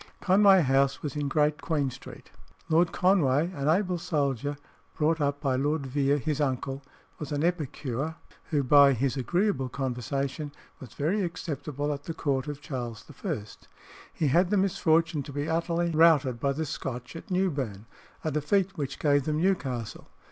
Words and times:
Conway 0.19 0.63
House 0.63 1.03
was 1.03 1.15
in 1.15 1.27
Great 1.27 1.61
Queen 1.61 1.91
Street. 1.91 2.31
Lord 2.69 2.91
Conway, 2.91 3.51
an 3.53 3.67
able 3.69 3.99
soldier, 3.99 4.57
brought 4.95 5.21
up 5.21 5.39
by 5.39 5.55
Lord 5.55 5.85
Vere, 5.85 6.17
his 6.17 6.41
uncle, 6.41 6.81
was 7.19 7.31
an 7.31 7.43
epicure, 7.43 8.15
who 8.45 8.63
by 8.63 8.93
his 8.93 9.15
agreeable 9.15 9.69
conversation 9.69 10.51
was 10.79 10.95
very 10.95 11.21
acceptable 11.21 11.93
at 11.93 12.05
the 12.05 12.15
court 12.15 12.47
of 12.47 12.61
Charles 12.61 13.05
I. 13.23 13.45
He 14.11 14.29
had 14.29 14.49
the 14.49 14.57
misfortune 14.57 15.21
to 15.21 15.31
be 15.31 15.47
utterly 15.47 15.91
routed 15.91 16.39
by 16.39 16.53
the 16.53 16.65
Scotch 16.65 17.15
at 17.15 17.29
Newburn 17.29 17.85
a 18.23 18.31
defeat 18.31 18.75
which 18.79 18.97
gave 18.97 19.25
them 19.25 19.37
Newcastle. 19.37 20.09